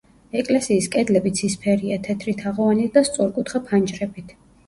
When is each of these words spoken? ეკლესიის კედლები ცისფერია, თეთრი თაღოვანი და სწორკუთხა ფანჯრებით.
ეკლესიის 0.41 0.85
კედლები 0.95 1.33
ცისფერია, 1.39 1.99
თეთრი 2.09 2.35
თაღოვანი 2.41 2.87
და 2.97 3.05
სწორკუთხა 3.11 3.65
ფანჯრებით. 3.69 4.35